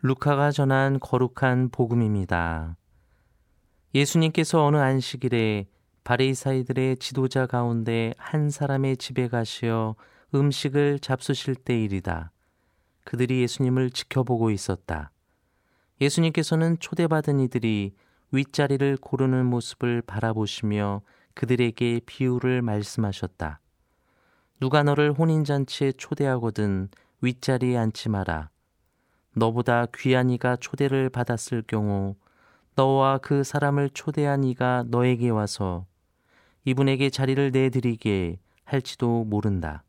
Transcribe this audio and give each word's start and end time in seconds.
루카가 0.00 0.52
전한 0.52 1.00
거룩한 1.00 1.70
복음입니다. 1.70 2.76
예수님께서 3.96 4.64
어느 4.64 4.76
안식일에 4.76 5.66
바레이사이들의 6.04 6.98
지도자 6.98 7.46
가운데 7.46 8.14
한 8.16 8.48
사람의 8.48 8.98
집에 8.98 9.26
가시어 9.26 9.96
음식을 10.36 11.00
잡수실 11.00 11.56
때일이다. 11.56 12.30
그들이 13.02 13.42
예수님을 13.42 13.90
지켜보고 13.90 14.52
있었다. 14.52 15.10
예수님께서는 16.00 16.78
초대받은 16.78 17.40
이들이 17.40 17.96
윗자리를 18.30 18.98
고르는 18.98 19.46
모습을 19.46 20.02
바라보시며 20.02 21.02
그들에게 21.34 22.02
비유를 22.06 22.62
말씀하셨다. 22.62 23.60
누가 24.60 24.84
너를 24.84 25.12
혼인잔치에 25.12 25.92
초대하거든 25.92 26.88
윗자리에 27.20 27.76
앉지 27.76 28.10
마라. 28.10 28.50
너보다 29.38 29.86
귀한 29.96 30.30
이가 30.30 30.56
초대를 30.56 31.10
받았을 31.10 31.62
경우 31.66 32.16
너와 32.74 33.18
그 33.18 33.42
사람을 33.42 33.90
초대한 33.90 34.44
이가 34.44 34.84
너에게 34.88 35.30
와서 35.30 35.86
이분에게 36.64 37.10
자리를 37.10 37.50
내드리게 37.50 38.38
할지도 38.64 39.24
모른다. 39.24 39.82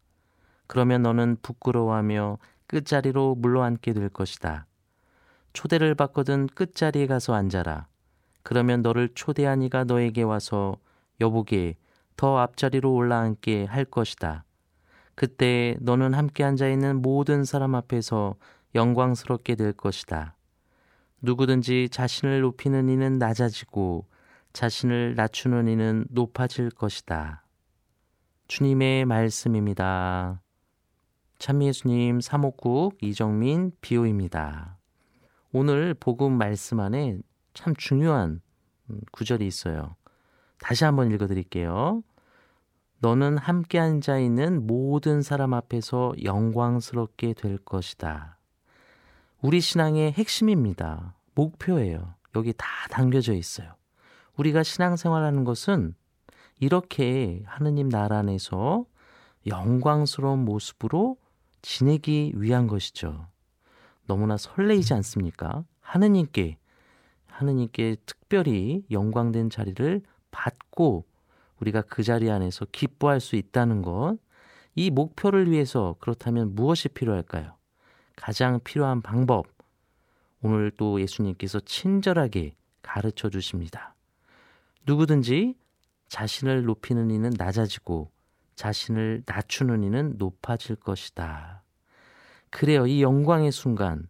그러면 0.68 1.02
너는 1.02 1.38
부끄러워하며 1.42 2.38
끝자리로 2.68 3.36
물러앉게 3.36 3.94
될 3.94 4.10
것이다. 4.10 4.66
초대를 5.54 5.96
받거든 5.96 6.48
끝자리에 6.48 7.08
가서 7.08 7.34
앉아라. 7.34 7.88
그러면 8.44 8.82
너를 8.82 9.10
초대한 9.16 9.62
이가 9.62 9.84
너에게 9.84 10.22
와서 10.24 10.78
여보게 11.20 11.76
더 12.16 12.38
앞자리로 12.38 12.94
올라앉게 12.94 13.66
할 13.66 13.86
것이다. 13.86 14.46
그때 15.16 15.76
너는 15.82 16.14
함께 16.14 16.44
앉아 16.44 16.70
있는 16.70 17.02
모든 17.02 17.44
사람 17.44 17.76
앞에서 17.76 18.36
영광스럽게 18.76 19.56
될 19.56 19.74
것이다. 19.74 20.36
누구든지 21.22 21.90
자신을 21.92 22.42
높이는 22.42 22.90
이는 22.90 23.18
낮아지고 23.18 24.06
자신을 24.54 25.16
낮추는 25.16 25.68
이는 25.68 26.06
높아질 26.10 26.72
것이다. 26.72 27.46
주님의 28.48 29.06
말씀입니다. 29.06 30.42
참예수님 31.38 32.20
사목국 32.20 32.98
이정민 33.02 33.72
비오입니다. 33.82 34.78
오늘 35.52 35.94
복음 35.94 36.38
말씀 36.38 36.80
안에 36.80 37.20
참 37.54 37.74
중요한 37.76 38.42
음, 38.90 39.02
구절이 39.12 39.46
있어요. 39.46 39.96
다시 40.60 40.84
한번 40.84 41.12
읽어 41.12 41.28
드릴게요. 41.28 42.02
너는 43.00 43.38
함께 43.38 43.80
앉아 43.80 44.20
있는 44.20 44.66
모든 44.68 45.22
사람 45.22 45.54
앞에서 45.54 46.14
영광스럽게 46.22 47.34
될 47.34 47.58
것이다. 47.58 48.39
우리 49.42 49.62
신앙의 49.62 50.12
핵심입니다. 50.12 51.16
목표예요. 51.34 52.14
여기 52.36 52.52
다 52.52 52.68
담겨져 52.90 53.34
있어요. 53.34 53.74
우리가 54.36 54.64
신앙생활하는 54.64 55.46
것은 55.46 55.96
이렇게 56.60 57.42
하느님 57.46 57.88
나라 57.88 58.18
안에서 58.18 58.86
영광스러운 59.48 60.40
모습으로 60.40 61.16
지내기 61.62 62.34
위한 62.36 62.68
것이죠. 62.68 63.28
너무나 64.08 64.36
설레이지 64.36 64.94
않습니까? 64.96 65.64
하느님께 65.80 66.58
하느님께 67.28 67.96
특별히 68.06 68.84
영광된 68.92 69.50
자리를 69.50 70.02
받고 70.32 71.06
우리가 71.62 71.84
그 71.84 72.04
자리 72.04 72.30
안에서 72.30 72.66
기뻐할 72.74 73.22
수 73.22 73.38
있다는 73.38 73.84
것. 73.84 74.18
이 74.76 74.92
목표를 74.92 75.50
위해서 75.50 75.96
그렇다면 76.00 76.56
무엇이 76.56 76.90
필요할까요? 76.90 77.59
가장 78.20 78.60
필요한 78.66 79.02
방법. 79.02 79.48
오늘 80.42 80.72
또 80.72 81.00
예수님께서 81.00 81.62
친절하게 81.62 82.54
가르쳐 82.82 83.30
주십니다. 83.30 83.96
누구든지 84.86 85.56
자신을 86.10 86.64
높이는 86.64 87.12
이는 87.12 87.32
낮아지고 87.38 88.12
자신을 88.56 89.24
낮추는 89.26 89.84
이는 89.84 90.16
높아질 90.18 90.76
것이다. 90.76 91.64
그래요. 92.50 92.88
이 92.88 93.02
영광의 93.02 93.54
순간 93.54 94.10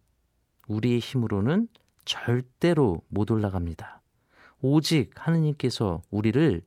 우리의 0.67 0.99
힘으로는 0.99 1.67
절대로 2.05 3.03
못 3.09 3.29
올라갑니다. 3.29 4.01
오직 4.61 5.11
하느님께서 5.15 6.01
우리를 6.09 6.63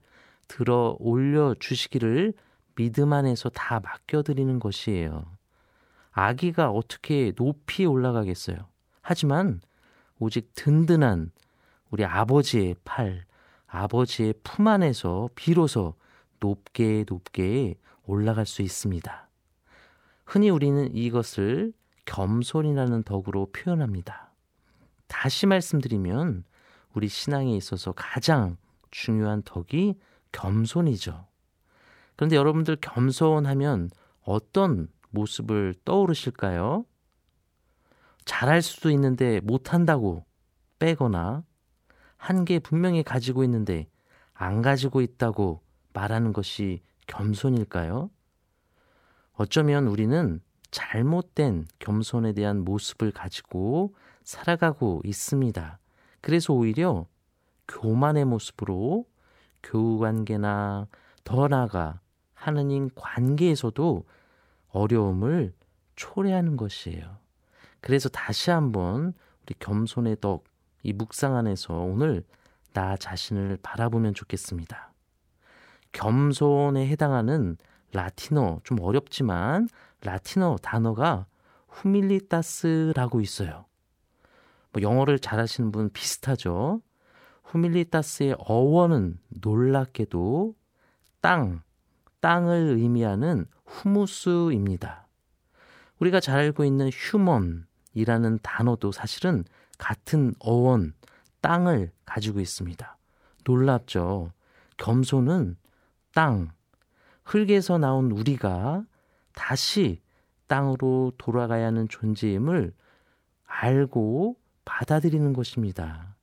들어 0.47 0.97
올려 1.01 1.57
주시기를 1.59 2.35
믿음 2.77 3.13
안에서 3.13 3.49
다 3.49 3.81
맡겨드리는 3.81 4.61
것이에요. 4.61 5.42
아기가 6.13 6.71
어떻게 6.71 7.33
높이 7.33 7.85
올라가겠어요? 7.87 8.57
하지만 9.01 9.61
오직 10.19 10.55
든든한 10.55 11.33
우리 11.91 12.05
아버지의 12.05 12.77
팔, 12.85 13.25
아버지의 13.67 14.35
품 14.45 14.69
안에서 14.69 15.29
비로소 15.35 15.95
높게 16.41 17.05
높게 17.09 17.75
올라갈 18.05 18.47
수 18.47 18.63
있습니다. 18.63 19.29
흔히 20.27 20.51
우리는 20.51 20.95
이것을 20.95 21.73
겸손이라는 22.05 23.03
덕으로 23.05 23.51
표현합니다. 23.53 24.33
다시 25.07 25.47
말씀드리면 25.47 26.45
우리 26.95 27.09
신앙에 27.09 27.55
있어서 27.57 27.93
가장 27.93 28.57
중요한 28.91 29.43
덕이 29.43 29.95
겸손이죠. 30.33 31.27
그런데 32.17 32.37
여러분들 32.37 32.77
겸손하면 32.81 33.91
어떤 34.23 34.89
모습을 35.13 35.75
떠오르실까요? 35.85 36.85
잘할 38.25 38.63
수도 38.63 38.91
있는데 38.91 39.41
못한다고 39.41 40.25
빼거나 40.79 41.45
한계 42.17 42.59
분명히 42.59 43.03
가지고 43.03 43.45
있는데 43.45 43.89
안 44.35 44.63
가지고 44.63 45.01
있다고 45.01 45.63
말하는 45.93 46.33
것이 46.33 46.83
겸손일까요? 47.07 48.11
어쩌면 49.35 49.87
우리는 49.87 50.41
잘못된 50.71 51.67
겸손에 51.79 52.33
대한 52.33 52.65
모습을 52.65 53.13
가지고 53.13 53.95
살아가고 54.25 55.03
있습니다. 55.05 55.79
그래서 56.21 56.55
오히려 56.55 57.07
교만의 57.69 58.25
모습으로 58.25 59.05
교우 59.63 59.99
관계나 59.99 60.87
더 61.25 61.49
나아가 61.49 62.01
하느님 62.35 62.89
관계에서도 62.95 64.05
어려움을 64.73 65.55
초래하는 65.97 66.57
것이에요. 66.57 67.19
그래서 67.81 68.09
다시 68.09 68.51
한번 68.51 69.13
우리 69.43 69.55
겸손의 69.59 70.17
덕, 70.21 70.45
이 70.83 70.93
묵상 70.93 71.37
안에서 71.37 71.75
오늘 71.75 72.25
나 72.73 72.97
자신을 72.97 73.59
바라보면 73.63 74.15
좋겠습니다. 74.15 74.93
겸손에 75.93 76.87
해당하는 76.89 77.57
라틴어, 77.93 78.61
좀 78.65 78.81
어렵지만 78.81 79.69
라틴어 80.01 80.57
단어가 80.63 81.27
후밀리타스라고 81.69 83.21
있어요. 83.21 83.67
뭐 84.73 84.83
영어를 84.83 85.19
잘하시는 85.19 85.71
분 85.71 85.91
비슷하죠. 85.91 86.81
후밀리타스의 87.45 88.37
어원은 88.39 89.19
놀랍게도 89.29 90.55
땅, 91.21 91.63
땅을 92.23 92.77
의미하는 92.79 93.47
후무스입니다. 93.67 95.09
우리가 95.99 96.21
잘 96.21 96.39
알고 96.39 96.65
있는 96.65 96.89
휴먼이라는 96.89 98.39
단어도 98.43 98.93
사실은 98.93 99.45
같은 99.77 100.33
어원, 100.39 100.95
땅을 101.41 101.91
가지고 102.05 102.39
있습니다. 102.39 102.97
놀랍죠? 103.45 104.33
겸손은 104.77 105.57
땅, 106.15 106.53
흙에서 107.25 107.79
나온 107.79 108.13
우리가 108.13 108.85
다시 109.35 110.01
땅으로 110.47 111.13
돌아가야 111.19 111.67
하는 111.67 111.89
존재임을 111.89 112.73
알고 113.47 114.37
받아들이는 114.65 115.33
것입니다. 115.33 116.15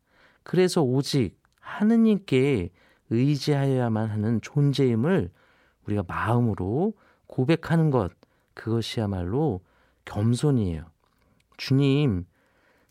그래서 0.43 0.81
오직 0.81 1.37
하느님께 1.59 2.69
의지하여야만 3.09 4.09
하는 4.09 4.39
존재임을 4.39 5.31
우리가 5.89 6.03
마음으로 6.07 6.93
고백하는 7.27 7.89
것, 7.91 8.11
그것이야말로 8.53 9.61
겸손이에요. 10.05 10.85
주님, 11.57 12.25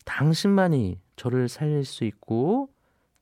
당신만이 0.05 0.99
저를 1.15 1.47
살릴 1.47 1.85
수 1.85 2.03
있고, 2.03 2.69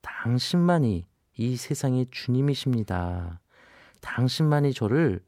당신만이 0.02 1.06
이 1.38 1.56
세상의 1.56 2.08
주님이십니다. 2.12 3.40
당신만이 4.02 4.74
저를 4.74 5.24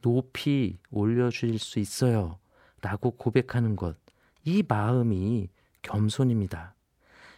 높이 0.00 0.78
올려주실 0.90 1.58
수 1.58 1.78
있어요. 1.78 2.38
라고 2.80 3.10
고백하는 3.12 3.76
것. 3.76 3.96
이 4.44 4.64
마음이 4.66 5.48
겸손입니다. 5.82 6.74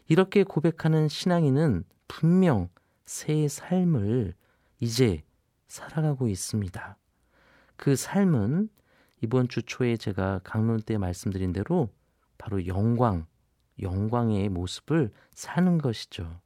이렇게 0.08 0.42
고백하는 0.44 1.08
신앙인은 1.08 1.84
분명 2.08 2.68
새 3.04 3.48
삶을 3.48 4.34
이제 4.80 5.22
살아가고 5.68 6.28
있습니다. 6.28 6.96
그 7.76 7.96
삶은 7.96 8.68
이번 9.22 9.48
주 9.48 9.62
초에 9.62 9.96
제가 9.96 10.40
강론 10.44 10.80
때 10.82 10.98
말씀드린 10.98 11.52
대로 11.52 11.88
바로 12.38 12.66
영광, 12.66 13.26
영광의 13.80 14.48
모습을 14.50 15.12
사는 15.32 15.78
것이죠. 15.78 16.40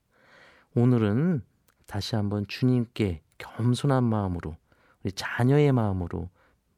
오늘은 0.75 1.43
다시 1.87 2.15
한번 2.15 2.47
주님께 2.47 3.23
겸손한 3.39 4.05
마음으로 4.05 4.57
우리 5.03 5.13
자녀의 5.13 5.73
마음으로 5.73 6.31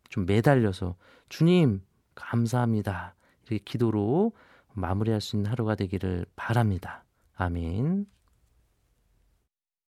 좀 0.09 0.27
매달려서 0.27 0.97
주님 1.29 1.83
감사합니다. 2.15 3.15
이렇게 3.43 3.63
기도로 3.65 4.33
마무리할 4.73 5.21
수 5.21 5.37
있는 5.37 5.51
하루가 5.51 5.75
되기를 5.75 6.27
바랍니다. 6.37 7.05
아멘. 7.35 8.07